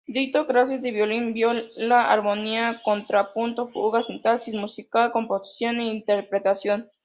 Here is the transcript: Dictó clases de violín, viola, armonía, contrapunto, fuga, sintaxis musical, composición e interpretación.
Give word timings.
Dictó 0.07 0.47
clases 0.47 0.81
de 0.81 0.89
violín, 0.89 1.31
viola, 1.31 1.61
armonía, 2.11 2.81
contrapunto, 2.83 3.67
fuga, 3.67 4.01
sintaxis 4.01 4.55
musical, 4.55 5.11
composición 5.11 5.79
e 5.79 5.83
interpretación. 5.93 6.89